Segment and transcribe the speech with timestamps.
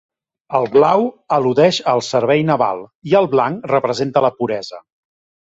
[0.59, 1.03] El blau
[1.37, 4.83] al·ludeix al servei naval, i el blanc representa la puresa.